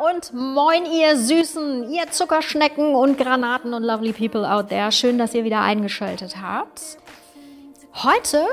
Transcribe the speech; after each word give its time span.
und 0.00 0.32
moin 0.32 0.84
ihr 0.86 1.16
Süßen, 1.16 1.90
ihr 1.90 2.10
Zuckerschnecken 2.10 2.94
und 2.94 3.18
Granaten 3.18 3.74
und 3.74 3.82
lovely 3.82 4.12
people 4.12 4.50
out 4.50 4.68
there. 4.68 4.90
Schön, 4.92 5.18
dass 5.18 5.34
ihr 5.34 5.44
wieder 5.44 5.60
eingeschaltet 5.60 6.36
habt. 6.40 6.98
Heute 7.94 8.46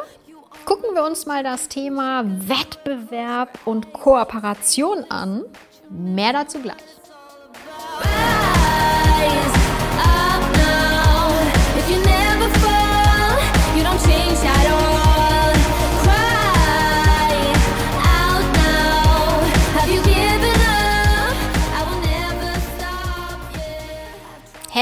gucken 0.66 0.94
wir 0.94 1.04
uns 1.04 1.26
mal 1.26 1.44
das 1.44 1.68
Thema 1.68 2.24
Wettbewerb 2.26 3.60
und 3.66 3.94
Kooperation 3.94 5.06
an. 5.10 5.44
Mehr 5.90 6.34
dazu 6.34 6.60
gleich. 6.60 7.01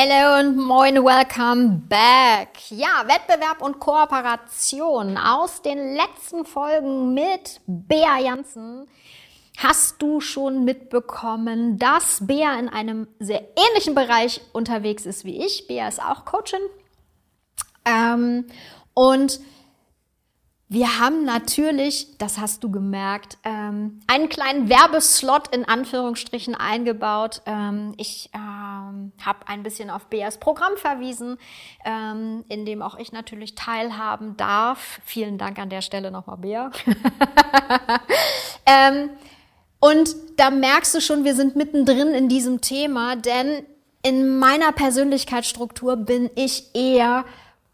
Hello 0.02 0.39
und 0.39 0.55
moin, 0.55 0.95
welcome 1.03 1.81
back. 1.89 2.71
Ja, 2.71 3.03
Wettbewerb 3.05 3.62
und 3.62 3.81
Kooperation 3.81 5.17
aus 5.17 5.62
den 5.62 5.94
letzten 5.94 6.45
Folgen 6.45 7.13
mit 7.13 7.59
Bea 7.67 8.17
Janssen. 8.17 8.88
Hast 9.58 10.02
du 10.02 10.22
schon 10.22 10.63
mitbekommen, 10.63 11.80
dass 11.80 12.25
Bea 12.25 12.58
in 12.58 12.70
einem 12.70 13.09
sehr 13.20 13.41
ähnlichen 13.58 13.94
Bereich 13.94 14.39
unterwegs 14.53 15.05
ist 15.05 15.25
wie 15.25 15.45
ich? 15.45 15.67
Bea 15.67 15.89
ist 15.89 16.02
auch 16.02 16.23
Coachin. 16.23 16.61
Ähm, 17.84 18.45
und 18.94 19.41
wir 20.70 20.97
haben 20.97 21.25
natürlich, 21.25 22.17
das 22.20 22.38
hast 22.38 22.63
du 22.63 22.72
gemerkt, 22.72 23.38
ähm, 23.44 24.00
einen 24.08 24.30
kleinen 24.30 24.70
Werbeslot 24.70 25.53
in 25.53 25.66
Anführungsstrichen 25.66 26.55
eingebaut. 26.55 27.41
Ähm, 27.45 27.95
ich 27.97 28.30
ähm, 28.34 28.48
habe 29.26 29.48
ein 29.48 29.64
bisschen 29.64 29.90
auf 29.90 30.06
Beas 30.08 30.39
Programm 30.39 30.78
verwiesen, 30.78 31.38
ähm, 31.86 32.44
in 32.50 32.66
dem 32.66 32.81
auch 32.81 32.98
ich 32.98 33.12
natürlich 33.12 33.56
teilhaben 33.56 34.38
darf. 34.38 35.00
Vielen 35.03 35.38
Dank 35.38 35.59
an 35.59 35.70
der 35.70 35.81
Stelle 35.81 36.11
nochmal, 36.11 36.38
Bea. 36.38 36.72
ähm, 38.66 39.09
und 39.80 40.16
da 40.38 40.50
merkst 40.50 40.95
du 40.95 41.02
schon, 41.02 41.23
wir 41.23 41.36
sind 41.36 41.56
mittendrin 41.56 42.09
in 42.09 42.28
diesem 42.28 42.61
Thema, 42.61 43.16
denn 43.16 43.66
in 44.02 44.39
meiner 44.39 44.72
Persönlichkeitsstruktur 44.72 45.98
bin 45.98 46.30
ich 46.36 46.73
eher 46.73 47.26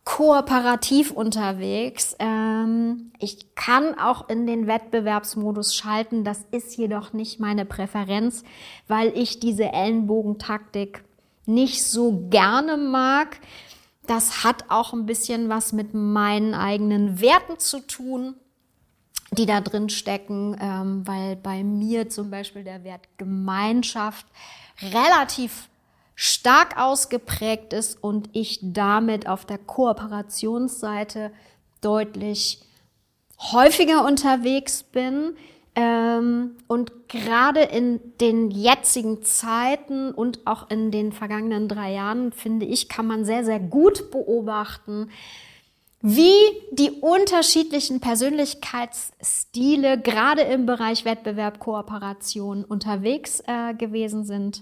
kooperativ 0.06 1.12
unterwegs. 1.12 2.16
Ähm, 2.20 3.12
ich 3.20 3.56
kann 3.56 3.98
auch 3.98 4.30
in 4.30 4.46
den 4.46 4.68
Wettbewerbsmodus 4.68 5.76
schalten. 5.76 6.24
Das 6.24 6.46
ist 6.52 6.78
jedoch 6.78 7.12
nicht 7.14 7.40
meine 7.40 7.66
Präferenz, 7.66 8.44
weil 8.88 9.12
ich 9.18 9.40
diese 9.40 9.74
Ellenbogentaktik 9.74 11.04
nicht 11.48 11.84
so 11.84 12.28
gerne 12.30 12.78
mag. 12.78 13.40
Das 14.08 14.44
hat 14.44 14.66
auch 14.70 14.94
ein 14.94 15.06
bisschen 15.06 15.50
was 15.50 15.74
mit 15.74 15.94
meinen 15.94 16.54
eigenen 16.54 17.20
Werten 17.22 17.58
zu 17.58 17.80
tun, 17.80 18.36
die 19.32 19.46
da 19.46 19.62
drin 19.62 19.90
stecken, 19.90 20.58
ähm, 20.60 21.08
weil 21.08 21.36
bei 21.36 21.64
mir 21.64 22.10
zum 22.10 22.30
Beispiel 22.30 22.64
der 22.64 22.84
Wert 22.84 23.08
Gemeinschaft 23.18 24.26
relativ 24.82 25.70
stark 26.16 26.78
ausgeprägt 26.78 27.74
ist 27.74 28.02
und 28.02 28.30
ich 28.34 28.60
damit 28.62 29.28
auf 29.28 29.46
der 29.46 29.58
Kooperationsseite 29.58 31.32
deutlich 31.82 32.62
häufiger 33.52 34.06
unterwegs 34.06 34.84
bin. 34.84 35.36
Ähm, 35.76 36.52
und 36.68 37.10
gerade 37.10 37.62
in 37.62 38.00
den 38.22 38.50
jetzigen 38.50 39.24
Zeiten 39.24 40.12
und 40.12 40.48
auch 40.48 40.70
in 40.70 40.92
den 40.92 41.12
vergangenen 41.12 41.68
drei 41.68 41.94
Jahren, 41.94 42.32
finde 42.32 42.66
ich, 42.66 42.88
kann 42.88 43.08
man 43.08 43.26
sehr, 43.26 43.44
sehr 43.44 43.60
gut 43.60 44.12
beobachten, 44.12 45.10
wie 46.02 46.34
die 46.72 46.92
unterschiedlichen 47.02 48.00
Persönlichkeitsstile 48.00 50.00
gerade 50.00 50.42
im 50.42 50.66
Bereich 50.66 51.04
Wettbewerb, 51.04 51.60
Kooperation 51.60 52.64
unterwegs 52.64 53.42
äh, 53.48 53.74
gewesen 53.74 54.24
sind 54.24 54.62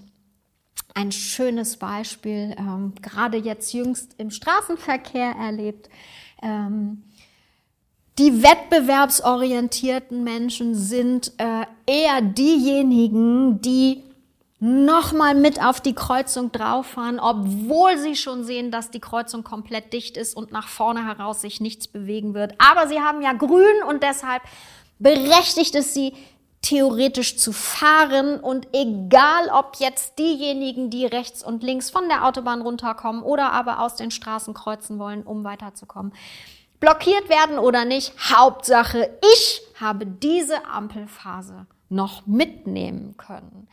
ein 0.93 1.11
schönes 1.11 1.77
Beispiel, 1.77 2.55
ähm, 2.57 2.93
gerade 3.01 3.37
jetzt 3.37 3.73
jüngst 3.73 4.15
im 4.17 4.31
Straßenverkehr 4.31 5.31
erlebt. 5.31 5.89
Ähm, 6.41 7.03
die 8.19 8.43
wettbewerbsorientierten 8.43 10.23
Menschen 10.23 10.75
sind 10.75 11.31
äh, 11.37 11.65
eher 11.85 12.21
diejenigen, 12.21 13.61
die 13.61 14.03
nochmal 14.59 15.35
mit 15.35 15.61
auf 15.61 15.81
die 15.81 15.93
Kreuzung 15.93 16.51
drauffahren, 16.51 17.19
obwohl 17.19 17.97
sie 17.97 18.15
schon 18.15 18.45
sehen, 18.45 18.71
dass 18.71 18.91
die 18.91 19.01
Kreuzung 19.01 19.43
komplett 19.43 19.91
dicht 19.91 20.15
ist 20.15 20.37
und 20.37 20.53
nach 20.53 20.69
vorne 20.69 21.05
heraus 21.05 21.41
sich 21.41 21.59
nichts 21.59 21.87
bewegen 21.87 22.33
wird. 22.33 22.53
Aber 22.59 22.87
sie 22.87 23.01
haben 23.01 23.21
ja 23.21 23.33
grün 23.33 23.83
und 23.89 24.03
deshalb 24.03 24.41
berechtigt 24.99 25.75
es 25.75 25.93
sie, 25.93 26.13
theoretisch 26.61 27.37
zu 27.37 27.51
fahren 27.51 28.39
und 28.39 28.69
egal 28.71 29.49
ob 29.49 29.75
jetzt 29.79 30.17
diejenigen, 30.17 30.89
die 30.89 31.05
rechts 31.05 31.43
und 31.43 31.61
links 31.61 31.89
von 31.89 32.07
der 32.07 32.25
Autobahn 32.25 32.61
runterkommen 32.61 33.21
oder 33.21 33.51
aber 33.51 33.81
aus 33.81 33.97
den 33.97 34.11
Straßen 34.11 34.53
kreuzen 34.53 34.97
wollen, 34.97 35.23
um 35.23 35.43
weiterzukommen, 35.43 36.13
blockiert 36.83 37.29
werden 37.29 37.59
oder 37.59 37.85
nicht, 37.85 38.11
Hauptsache, 38.29 39.17
ich 39.33 39.61
habe 39.79 40.05
diese 40.05 40.65
Ampelphase 40.65 41.65
noch 41.87 42.27
mitnehmen 42.27 43.15
können. 43.15 43.69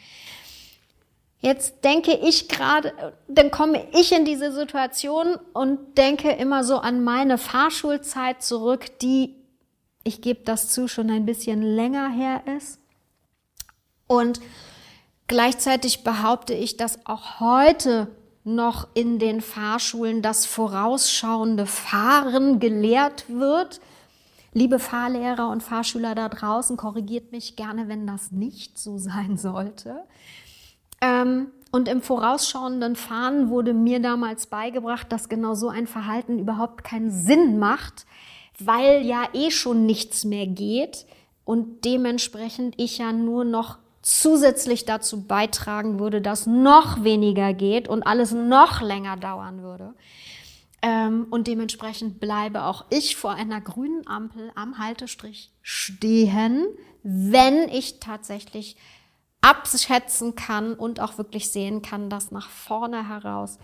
Jetzt 1.40 1.82
denke 1.82 2.12
ich 2.12 2.48
gerade, 2.48 3.16
dann 3.26 3.50
komme 3.50 3.84
ich 3.94 4.12
in 4.12 4.24
diese 4.24 4.52
Situation 4.52 5.40
und 5.52 5.98
denke 5.98 6.30
immer 6.30 6.62
so 6.62 6.76
an 6.76 7.02
meine 7.02 7.36
Fahrschulzeit 7.36 8.44
zurück, 8.44 9.00
die, 9.00 9.34
ich 10.04 10.22
gebe 10.22 10.44
das 10.44 10.68
zu, 10.68 10.86
schon 10.86 11.10
ein 11.10 11.26
bisschen 11.26 11.62
länger 11.62 12.10
her 12.10 12.42
ist. 12.56 12.78
Und 14.06 14.40
gleichzeitig 15.26 16.04
behaupte 16.04 16.54
ich, 16.54 16.76
dass 16.76 17.04
auch 17.06 17.40
heute 17.40 18.06
noch 18.44 18.88
in 18.94 19.18
den 19.18 19.40
Fahrschulen 19.40 20.22
das 20.22 20.46
vorausschauende 20.46 21.66
Fahren 21.66 22.60
gelehrt 22.60 23.24
wird. 23.28 23.80
Liebe 24.52 24.78
Fahrlehrer 24.78 25.48
und 25.48 25.62
Fahrschüler 25.62 26.14
da 26.14 26.28
draußen, 26.28 26.76
korrigiert 26.76 27.32
mich 27.32 27.56
gerne, 27.56 27.88
wenn 27.88 28.06
das 28.06 28.32
nicht 28.32 28.78
so 28.78 28.98
sein 28.98 29.36
sollte. 29.36 30.04
Ähm, 31.00 31.48
und 31.70 31.88
im 31.88 32.02
vorausschauenden 32.02 32.96
Fahren 32.96 33.48
wurde 33.48 33.74
mir 33.74 34.00
damals 34.00 34.46
beigebracht, 34.46 35.12
dass 35.12 35.28
genau 35.28 35.54
so 35.54 35.68
ein 35.68 35.86
Verhalten 35.86 36.38
überhaupt 36.38 36.82
keinen 36.82 37.10
Sinn 37.10 37.58
macht, 37.58 38.06
weil 38.58 39.06
ja 39.06 39.28
eh 39.32 39.50
schon 39.50 39.86
nichts 39.86 40.24
mehr 40.24 40.46
geht 40.46 41.06
und 41.44 41.84
dementsprechend 41.84 42.74
ich 42.76 42.98
ja 42.98 43.12
nur 43.12 43.44
noch 43.44 43.78
zusätzlich 44.02 44.84
dazu 44.84 45.24
beitragen 45.26 45.98
würde, 45.98 46.20
dass 46.20 46.46
noch 46.46 47.04
weniger 47.04 47.52
geht 47.52 47.88
und 47.88 48.02
alles 48.02 48.32
noch 48.32 48.80
länger 48.80 49.16
dauern 49.16 49.62
würde. 49.62 49.94
Ähm, 50.82 51.26
und 51.30 51.46
dementsprechend 51.46 52.20
bleibe 52.20 52.64
auch 52.64 52.86
ich 52.88 53.16
vor 53.16 53.32
einer 53.32 53.60
grünen 53.60 54.06
Ampel 54.06 54.50
am 54.54 54.78
Haltestrich 54.78 55.52
stehen, 55.60 56.66
wenn 57.02 57.68
ich 57.68 58.00
tatsächlich 58.00 58.76
abschätzen 59.42 60.34
kann 60.34 60.74
und 60.74 61.00
auch 61.00 61.18
wirklich 61.18 61.50
sehen 61.50 61.82
kann, 61.82 62.08
dass 62.10 62.30
nach 62.30 62.48
vorne 62.48 63.08
heraus 63.08 63.58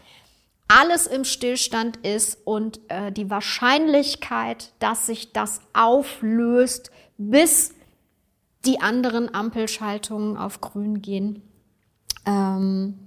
alles 0.68 1.06
im 1.06 1.24
Stillstand 1.24 1.98
ist 1.98 2.38
und 2.44 2.80
äh, 2.88 3.12
die 3.12 3.30
Wahrscheinlichkeit, 3.30 4.72
dass 4.78 5.06
sich 5.06 5.32
das 5.32 5.60
auflöst, 5.72 6.90
bis 7.18 7.72
die 8.66 8.80
anderen 8.80 9.32
Ampelschaltungen 9.34 10.36
auf 10.36 10.60
grün 10.60 11.02
gehen, 11.02 11.42
ähm, 12.26 12.98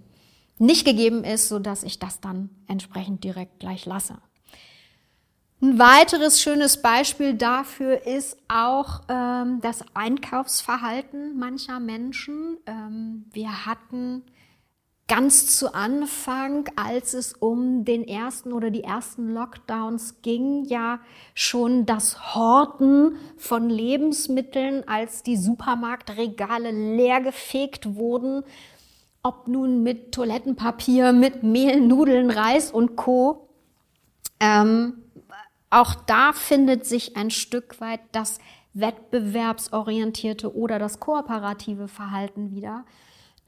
nicht 0.57 0.85
gegeben 0.85 1.23
ist, 1.23 1.49
so 1.49 1.59
dass 1.59 1.83
ich 1.83 1.99
das 1.99 2.19
dann 2.19 2.49
entsprechend 2.67 3.23
direkt 3.23 3.59
gleich 3.59 3.85
lasse. 3.85 4.17
Ein 5.61 5.77
weiteres 5.77 6.41
schönes 6.41 6.81
Beispiel 6.81 7.33
dafür 7.33 8.05
ist 8.05 8.37
auch 8.47 9.01
ähm, 9.09 9.59
das 9.61 9.83
Einkaufsverhalten 9.93 11.37
mancher 11.37 11.81
Menschen. 11.81 12.57
Ähm, 12.65 13.25
wir 13.33 13.65
hatten 13.65 14.23
ganz 15.09 15.57
zu 15.57 15.73
Anfang, 15.73 16.69
als 16.75 17.13
es 17.13 17.33
um 17.33 17.83
den 17.83 18.07
ersten 18.07 18.53
oder 18.53 18.69
die 18.69 18.83
ersten 18.83 19.33
Lockdowns 19.33 20.21
ging, 20.21 20.65
ja 20.65 20.99
schon 21.33 21.87
das 21.87 22.35
Horten 22.35 23.17
von 23.35 23.69
Lebensmitteln, 23.69 24.87
als 24.87 25.23
die 25.23 25.35
Supermarktregale 25.35 26.71
leergefegt 26.71 27.95
wurden, 27.95 28.43
ob 29.23 29.47
nun 29.47 29.81
mit 29.81 30.13
Toilettenpapier, 30.13 31.11
mit 31.11 31.41
Mehl, 31.41 31.81
Nudeln, 31.81 32.29
Reis 32.29 32.71
und 32.71 32.95
Co. 32.95 33.49
Ähm, 34.39 35.03
auch 35.71 35.95
da 35.95 36.33
findet 36.33 36.85
sich 36.85 37.17
ein 37.17 37.31
Stück 37.31 37.81
weit 37.81 38.01
das 38.11 38.39
wettbewerbsorientierte 38.75 40.55
oder 40.55 40.77
das 40.77 40.99
kooperative 40.99 41.87
Verhalten 41.87 42.51
wieder 42.51 42.85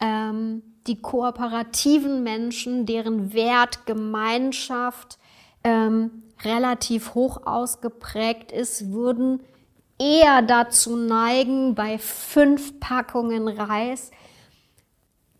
ähm, 0.01 0.63
die 0.87 1.01
kooperativen 1.01 2.23
Menschen, 2.23 2.85
deren 2.85 3.33
Wert 3.33 3.85
Gemeinschaft 3.85 5.19
ähm, 5.63 6.23
relativ 6.43 7.13
hoch 7.13 7.45
ausgeprägt 7.45 8.51
ist, 8.51 8.91
würden 8.91 9.41
eher 9.99 10.41
dazu 10.41 10.95
neigen, 10.95 11.75
bei 11.75 11.99
fünf 11.99 12.79
Packungen 12.79 13.47
Reis 13.47 14.11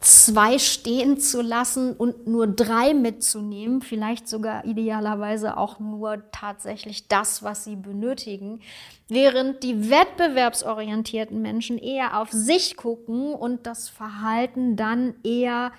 zwei 0.01 0.57
stehen 0.57 1.19
zu 1.19 1.41
lassen 1.41 1.93
und 1.93 2.25
nur 2.25 2.47
drei 2.47 2.95
mitzunehmen, 2.95 3.81
vielleicht 3.81 4.27
sogar 4.27 4.65
idealerweise 4.65 5.57
auch 5.57 5.79
nur 5.79 6.23
tatsächlich 6.31 7.07
das, 7.07 7.43
was 7.43 7.63
sie 7.63 7.75
benötigen, 7.75 8.61
während 9.07 9.61
die 9.61 9.91
wettbewerbsorientierten 9.91 11.39
Menschen 11.39 11.77
eher 11.77 12.19
auf 12.19 12.31
sich 12.31 12.77
gucken 12.77 13.33
und 13.33 13.67
das 13.67 13.89
Verhalten 13.89 14.75
dann 14.75 15.13
eher 15.23 15.71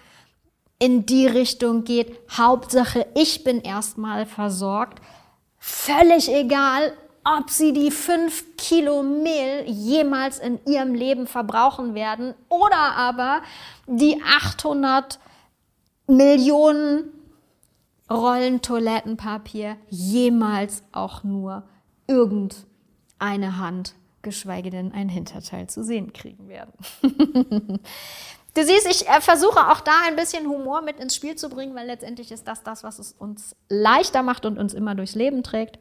in 0.79 1.05
die 1.05 1.27
Richtung 1.27 1.83
geht, 1.83 2.17
Hauptsache, 2.31 3.07
ich 3.15 3.43
bin 3.43 3.61
erstmal 3.61 4.27
versorgt, 4.27 5.01
völlig 5.59 6.29
egal, 6.29 6.93
ob 7.25 7.51
sie 7.51 7.73
die 7.73 7.91
fünf 7.91 8.57
Kilo 8.57 9.03
Mehl 9.03 9.65
jemals 9.67 10.39
in 10.39 10.59
ihrem 10.67 10.95
Leben 10.95 11.27
verbrauchen 11.27 11.95
werden 11.95 12.35
oder 12.49 12.97
aber 12.97 13.43
die 13.87 14.21
800 14.23 15.19
Millionen 16.07 17.05
Rollen 18.11 18.61
Toilettenpapier 18.61 19.77
jemals 19.89 20.83
auch 20.93 21.23
nur 21.23 21.63
irgendeine 22.07 23.59
Hand, 23.59 23.95
geschweige 24.21 24.71
denn 24.71 24.93
ein 24.93 25.09
Hinterteil 25.09 25.69
zu 25.69 25.83
sehen 25.83 26.13
kriegen 26.13 26.49
werden. 26.49 26.73
Du 28.55 28.63
siehst, 28.63 28.87
ich 28.87 29.09
äh, 29.09 29.23
versuche 29.23 29.71
auch 29.71 29.81
da 29.81 29.93
ein 30.07 30.15
bisschen 30.15 30.47
Humor 30.47 30.83
mit 30.83 31.01
ins 31.01 31.17
Spiel 31.17 31.37
zu 31.37 31.49
bringen, 31.49 31.75
weil 31.75 31.87
letztendlich 31.87 32.31
ist 32.31 32.47
das 32.47 32.63
das, 32.63 32.85
was 32.85 32.99
es 32.99 33.13
uns 33.13 33.57
leichter 33.71 34.23
macht 34.23 34.45
und 34.45 34.59
uns 34.59 34.75
immer 34.75 34.95
durchs 34.95 35.15
Leben 35.15 35.43
trägt. 35.43 35.79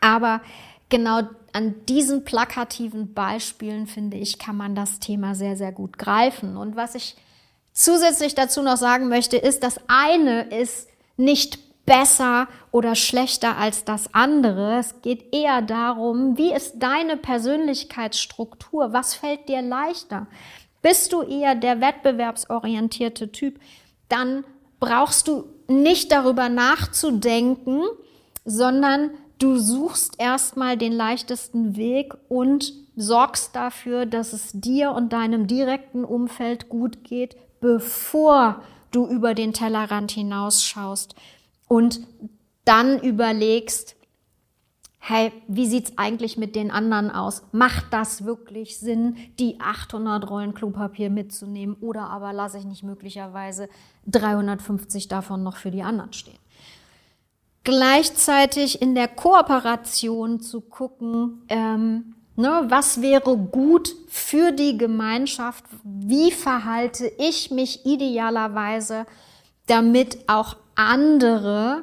Aber 0.00 0.40
genau 0.88 1.22
an 1.52 1.74
diesen 1.86 2.24
plakativen 2.24 3.14
Beispielen, 3.14 3.86
finde 3.86 4.16
ich, 4.16 4.38
kann 4.38 4.56
man 4.56 4.74
das 4.74 5.00
Thema 5.00 5.34
sehr, 5.34 5.56
sehr 5.56 5.72
gut 5.72 5.98
greifen. 5.98 6.56
Und 6.56 6.76
was 6.76 6.94
ich 6.94 7.16
zusätzlich 7.72 8.34
dazu 8.34 8.62
noch 8.62 8.76
sagen 8.76 9.08
möchte, 9.08 9.36
ist, 9.36 9.62
das 9.62 9.80
eine 9.88 10.42
ist 10.42 10.88
nicht 11.16 11.58
besser 11.88 12.48
oder 12.70 12.94
schlechter 12.94 13.56
als 13.56 13.84
das 13.84 14.14
andere. 14.14 14.78
Es 14.78 15.00
geht 15.00 15.34
eher 15.34 15.62
darum, 15.62 16.36
wie 16.36 16.52
ist 16.52 16.74
deine 16.78 17.16
Persönlichkeitsstruktur? 17.16 18.92
Was 18.92 19.14
fällt 19.14 19.48
dir 19.48 19.62
leichter? 19.62 20.26
Bist 20.82 21.12
du 21.12 21.22
eher 21.22 21.54
der 21.54 21.80
wettbewerbsorientierte 21.80 23.32
Typ? 23.32 23.58
Dann 24.08 24.44
brauchst 24.80 25.28
du 25.28 25.44
nicht 25.66 26.12
darüber 26.12 26.48
nachzudenken, 26.48 27.82
sondern 28.44 29.10
Du 29.38 29.56
suchst 29.56 30.14
erstmal 30.18 30.76
den 30.76 30.92
leichtesten 30.92 31.76
Weg 31.76 32.14
und 32.28 32.72
sorgst 32.96 33.54
dafür, 33.54 34.04
dass 34.04 34.32
es 34.32 34.50
dir 34.52 34.90
und 34.90 35.12
deinem 35.12 35.46
direkten 35.46 36.04
Umfeld 36.04 36.68
gut 36.68 37.04
geht, 37.04 37.36
bevor 37.60 38.62
du 38.90 39.06
über 39.06 39.34
den 39.34 39.52
Tellerrand 39.52 40.10
hinausschaust 40.10 41.14
und 41.68 42.00
dann 42.64 42.98
überlegst, 42.98 43.94
hey, 44.98 45.32
wie 45.46 45.66
sieht's 45.66 45.92
eigentlich 45.96 46.36
mit 46.36 46.56
den 46.56 46.72
anderen 46.72 47.12
aus? 47.12 47.42
Macht 47.52 47.86
das 47.92 48.24
wirklich 48.24 48.78
Sinn, 48.78 49.16
die 49.38 49.60
800 49.60 50.28
Rollen 50.28 50.54
Klopapier 50.54 51.10
mitzunehmen 51.10 51.76
oder 51.80 52.10
aber 52.10 52.32
lasse 52.32 52.58
ich 52.58 52.64
nicht 52.64 52.82
möglicherweise 52.82 53.68
350 54.08 55.06
davon 55.06 55.44
noch 55.44 55.56
für 55.56 55.70
die 55.70 55.82
anderen 55.82 56.12
stehen? 56.12 56.38
Gleichzeitig 57.68 58.80
in 58.80 58.94
der 58.94 59.08
Kooperation 59.08 60.40
zu 60.40 60.62
gucken, 60.62 61.42
ähm, 61.50 62.14
ne, 62.34 62.64
was 62.68 63.02
wäre 63.02 63.36
gut 63.36 63.94
für 64.08 64.52
die 64.52 64.78
Gemeinschaft, 64.78 65.64
wie 65.84 66.32
verhalte 66.32 67.12
ich 67.18 67.50
mich 67.50 67.84
idealerweise, 67.84 69.04
damit 69.66 70.16
auch 70.28 70.56
andere 70.76 71.82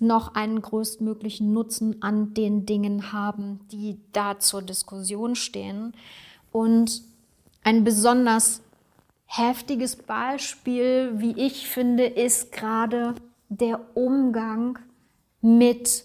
noch 0.00 0.34
einen 0.34 0.60
größtmöglichen 0.60 1.52
Nutzen 1.52 2.02
an 2.02 2.34
den 2.34 2.66
Dingen 2.66 3.12
haben, 3.12 3.60
die 3.70 4.00
da 4.10 4.40
zur 4.40 4.62
Diskussion 4.62 5.36
stehen. 5.36 5.94
Und 6.50 7.00
ein 7.62 7.84
besonders 7.84 8.60
heftiges 9.26 9.94
Beispiel, 9.94 11.12
wie 11.14 11.38
ich 11.40 11.68
finde, 11.68 12.06
ist 12.06 12.50
gerade 12.50 13.14
der 13.50 13.78
Umgang 13.94 14.80
mit 15.42 16.04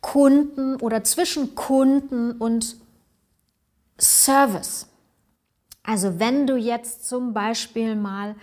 Kunden 0.00 0.76
oder 0.76 1.04
zwischen 1.04 1.54
Kunden 1.54 2.32
und 2.32 2.76
Service. 3.98 4.86
Also 5.82 6.18
wenn 6.18 6.46
du 6.46 6.56
jetzt 6.56 7.08
zum 7.08 7.32
Beispiel 7.32 7.94
mal 7.94 8.34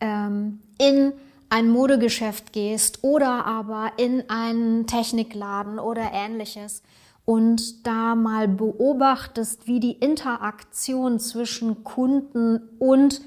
ähm, 0.00 0.60
in 0.78 1.12
ein 1.48 1.68
Modegeschäft 1.68 2.52
gehst 2.52 3.02
oder 3.02 3.46
aber 3.46 3.92
in 3.98 4.28
einen 4.28 4.86
Technikladen 4.86 5.78
oder 5.78 6.10
ähnliches 6.12 6.82
und 7.24 7.86
da 7.86 8.14
mal 8.14 8.48
beobachtest, 8.48 9.66
wie 9.66 9.80
die 9.80 9.92
Interaktion 9.92 11.18
zwischen 11.20 11.84
Kunden 11.84 12.68
und 12.78 13.20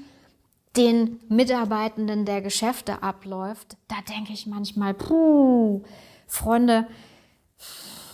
den 0.76 1.20
Mitarbeitenden 1.28 2.24
der 2.24 2.42
Geschäfte 2.42 3.02
abläuft, 3.02 3.76
da 3.88 3.96
denke 4.08 4.32
ich 4.32 4.46
manchmal, 4.46 4.94
puh, 4.94 5.82
Freunde, 6.26 6.86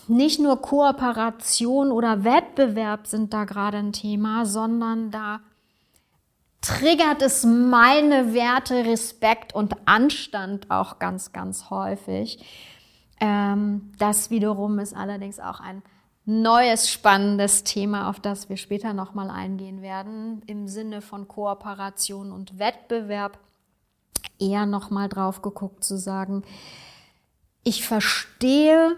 nicht 0.08 0.40
nur 0.40 0.62
Kooperation 0.62 1.90
oder 1.90 2.24
Wettbewerb 2.24 3.06
sind 3.06 3.34
da 3.34 3.44
gerade 3.44 3.78
ein 3.78 3.92
Thema, 3.92 4.46
sondern 4.46 5.10
da 5.10 5.40
triggert 6.60 7.22
es 7.22 7.44
meine 7.44 8.32
Werte 8.32 8.84
Respekt 8.86 9.54
und 9.54 9.74
Anstand 9.86 10.70
auch 10.70 10.98
ganz, 10.98 11.32
ganz 11.32 11.70
häufig. 11.70 12.44
Ähm, 13.20 13.92
das 13.98 14.30
wiederum 14.30 14.78
ist 14.78 14.94
allerdings 14.94 15.40
auch 15.40 15.60
ein 15.60 15.82
neues 16.26 16.90
spannendes 16.90 17.62
Thema, 17.62 18.10
auf 18.10 18.18
das 18.18 18.48
wir 18.48 18.56
später 18.56 18.92
nochmal 18.92 19.30
eingehen 19.30 19.80
werden, 19.80 20.42
im 20.46 20.66
Sinne 20.66 21.00
von 21.00 21.28
Kooperation 21.28 22.32
und 22.32 22.58
Wettbewerb. 22.58 23.38
Eher 24.38 24.66
nochmal 24.66 25.08
drauf 25.08 25.40
geguckt 25.40 25.84
zu 25.84 25.96
sagen, 25.96 26.42
ich 27.62 27.86
verstehe, 27.86 28.96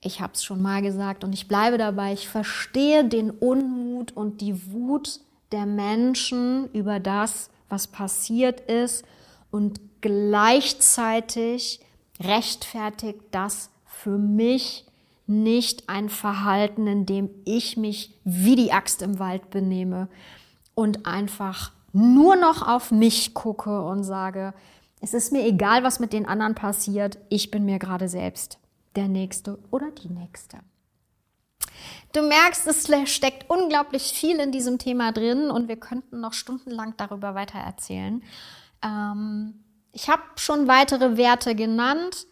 ich 0.00 0.20
habe 0.20 0.34
es 0.34 0.44
schon 0.44 0.62
mal 0.62 0.80
gesagt 0.80 1.24
und 1.24 1.32
ich 1.32 1.48
bleibe 1.48 1.76
dabei, 1.76 2.12
ich 2.12 2.28
verstehe 2.28 3.04
den 3.04 3.30
Unmut 3.30 4.12
und 4.12 4.40
die 4.40 4.72
Wut 4.72 5.20
der 5.50 5.66
Menschen 5.66 6.70
über 6.72 7.00
das, 7.00 7.50
was 7.68 7.88
passiert 7.88 8.60
ist 8.60 9.04
und 9.50 9.80
gleichzeitig 10.00 11.80
rechtfertigt 12.20 13.20
das 13.32 13.70
für 13.86 14.18
mich 14.18 14.86
nicht 15.26 15.88
ein 15.88 16.08
Verhalten, 16.08 16.86
in 16.86 17.06
dem 17.06 17.30
ich 17.44 17.76
mich 17.76 18.18
wie 18.24 18.56
die 18.56 18.72
Axt 18.72 19.02
im 19.02 19.18
Wald 19.18 19.50
benehme 19.50 20.08
und 20.74 21.06
einfach 21.06 21.72
nur 21.92 22.36
noch 22.36 22.66
auf 22.66 22.90
mich 22.90 23.34
gucke 23.34 23.82
und 23.82 24.04
sage, 24.04 24.52
es 25.00 25.14
ist 25.14 25.32
mir 25.32 25.44
egal, 25.46 25.84
was 25.84 26.00
mit 26.00 26.12
den 26.12 26.26
anderen 26.26 26.54
passiert, 26.54 27.18
ich 27.28 27.50
bin 27.50 27.64
mir 27.64 27.78
gerade 27.78 28.08
selbst 28.08 28.58
der 28.96 29.08
Nächste 29.08 29.58
oder 29.70 29.90
die 29.90 30.08
Nächste. 30.08 30.58
Du 32.12 32.22
merkst, 32.22 32.66
es 32.66 32.88
steckt 33.12 33.50
unglaublich 33.50 34.04
viel 34.12 34.38
in 34.38 34.52
diesem 34.52 34.78
Thema 34.78 35.12
drin 35.12 35.50
und 35.50 35.68
wir 35.68 35.76
könnten 35.76 36.20
noch 36.20 36.32
stundenlang 36.32 36.94
darüber 36.96 37.34
weiter 37.34 37.58
erzählen. 37.58 38.22
Ähm, 38.82 39.64
ich 39.92 40.08
habe 40.08 40.22
schon 40.36 40.68
weitere 40.68 41.16
Werte 41.16 41.54
genannt. 41.54 42.26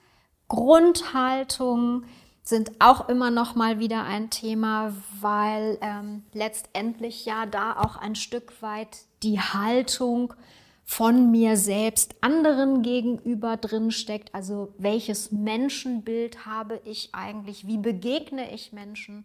Grundhaltung, 0.49 2.05
sind 2.43 2.73
auch 2.81 3.09
immer 3.09 3.31
noch 3.31 3.55
mal 3.55 3.79
wieder 3.79 4.03
ein 4.05 4.31
Thema, 4.31 4.93
weil 5.21 5.79
ähm, 5.81 6.25
letztendlich 6.33 7.25
ja 7.25 7.47
da 7.47 7.77
auch 7.77 7.97
ein 7.97 8.17
Stück 8.17 8.61
weit 8.63 9.05
die 9.23 9.41
Haltung 9.41 10.35
von 10.85 11.31
mir 11.31 11.57
selbst 11.57 12.17
anderen 12.21 12.83
gegenüber 12.83 13.57
drin 13.57 13.93
steckt. 13.93 14.35
Also 14.35 14.75
welches 14.77 15.31
Menschenbild 15.31 16.45
habe 16.45 16.81
ich 16.85 17.11
eigentlich? 17.15 17.67
Wie 17.67 17.79
begegne 17.79 18.53
ich 18.53 18.73
Menschen? 18.73 19.25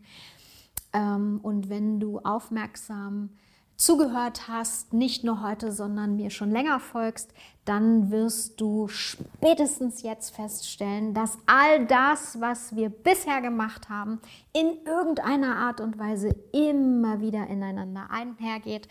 Ähm, 0.93 1.39
und 1.41 1.69
wenn 1.69 1.99
du 1.99 2.19
aufmerksam 2.19 3.29
zugehört 3.77 4.47
hast, 4.47 4.93
nicht 4.93 5.23
nur 5.23 5.41
heute, 5.41 5.71
sondern 5.71 6.15
mir 6.15 6.31
schon 6.31 6.51
länger 6.51 6.79
folgst, 6.79 7.31
dann 7.63 8.11
wirst 8.11 8.59
du 8.59 8.87
spätestens 8.87 10.01
jetzt 10.01 10.35
feststellen, 10.35 11.13
dass 11.13 11.37
all 11.45 11.85
das, 11.85 12.41
was 12.41 12.75
wir 12.75 12.89
bisher 12.89 13.41
gemacht 13.41 13.87
haben, 13.89 14.19
in 14.51 14.83
irgendeiner 14.85 15.57
Art 15.57 15.79
und 15.79 15.99
Weise 15.99 16.35
immer 16.53 17.21
wieder 17.21 17.47
ineinander 17.47 18.07
einhergeht 18.09 18.87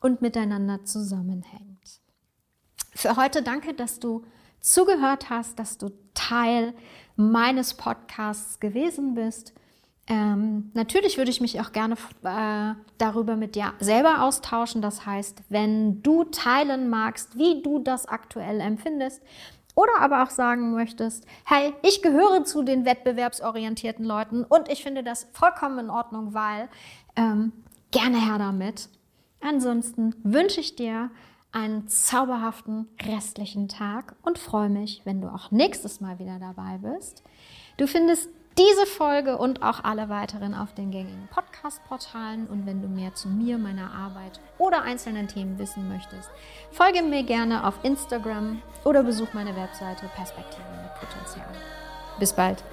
und 0.00 0.22
miteinander 0.22 0.84
zusammenhängt. 0.84 2.00
Für 2.94 3.16
heute 3.16 3.42
danke, 3.42 3.74
dass 3.74 3.98
du 3.98 4.24
zugehört 4.60 5.30
hast, 5.30 5.58
dass 5.58 5.78
du 5.78 5.90
Teil 6.14 6.74
meines 7.16 7.74
Podcasts 7.74 8.60
gewesen 8.60 9.14
bist. 9.14 9.52
Ähm, 10.08 10.70
natürlich 10.72 11.18
würde 11.18 11.30
ich 11.30 11.40
mich 11.40 11.60
auch 11.60 11.72
gerne 11.72 11.96
äh, 12.24 12.74
darüber 12.96 13.36
mit 13.36 13.54
dir 13.54 13.74
selber 13.78 14.22
austauschen. 14.22 14.80
Das 14.80 15.04
heißt, 15.04 15.42
wenn 15.50 16.02
du 16.02 16.24
teilen 16.24 16.88
magst, 16.88 17.36
wie 17.36 17.62
du 17.62 17.78
das 17.78 18.06
aktuell 18.06 18.60
empfindest, 18.60 19.22
oder 19.74 20.00
aber 20.00 20.24
auch 20.24 20.30
sagen 20.30 20.72
möchtest, 20.72 21.24
hey, 21.44 21.72
ich 21.82 22.02
gehöre 22.02 22.44
zu 22.44 22.64
den 22.64 22.84
wettbewerbsorientierten 22.84 24.04
Leuten 24.04 24.42
und 24.42 24.68
ich 24.68 24.82
finde 24.82 25.04
das 25.04 25.28
vollkommen 25.32 25.78
in 25.78 25.90
Ordnung, 25.90 26.34
weil 26.34 26.68
ähm, 27.14 27.52
gerne 27.92 28.20
her 28.20 28.38
damit. 28.38 28.88
Ansonsten 29.40 30.16
wünsche 30.24 30.58
ich 30.58 30.74
dir 30.74 31.10
einen 31.52 31.86
zauberhaften 31.86 32.88
restlichen 33.06 33.68
Tag 33.68 34.16
und 34.22 34.38
freue 34.38 34.68
mich, 34.68 35.02
wenn 35.04 35.20
du 35.20 35.28
auch 35.28 35.52
nächstes 35.52 36.00
Mal 36.00 36.18
wieder 36.18 36.40
dabei 36.40 36.78
bist. 36.78 37.22
Du 37.76 37.86
findest 37.86 38.30
diese 38.58 38.86
Folge 38.86 39.38
und 39.38 39.62
auch 39.62 39.84
alle 39.84 40.08
weiteren 40.08 40.52
auf 40.54 40.74
den 40.74 40.90
gängigen 40.90 41.28
Podcast-Portalen. 41.32 42.48
Und 42.48 42.66
wenn 42.66 42.82
du 42.82 42.88
mehr 42.88 43.14
zu 43.14 43.28
mir, 43.28 43.56
meiner 43.56 43.92
Arbeit 43.92 44.40
oder 44.58 44.82
einzelnen 44.82 45.28
Themen 45.28 45.58
wissen 45.58 45.88
möchtest, 45.88 46.28
folge 46.72 47.02
mir 47.02 47.22
gerne 47.22 47.66
auf 47.66 47.74
Instagram 47.84 48.60
oder 48.84 49.04
besuch 49.04 49.32
meine 49.32 49.54
Webseite 49.54 50.10
Perspektive 50.16 50.66
mit 50.82 50.92
Potenzial. 50.96 51.46
Bis 52.18 52.32
bald. 52.32 52.64